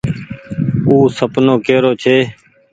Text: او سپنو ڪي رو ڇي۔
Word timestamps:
او 0.87 0.95
سپنو 1.17 1.55
ڪي 1.65 1.77
رو 1.83 1.91
ڇي۔ 2.01 2.17